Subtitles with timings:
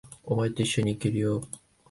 [0.23, 1.43] お前と一緒に行けるよ。